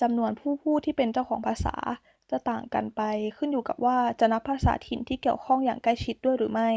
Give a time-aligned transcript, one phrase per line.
[0.00, 1.76] จำนวนผู้พูดที่เป็นเจ้าของภาษา
[2.30, 3.00] จะต่างกันไป
[3.36, 6.70] ขึ้นอยู่กับว่าจะนับภาษาถิ่นที่เกี่ยวข้องอย่างใกล้ชิดด้วยหรือไม่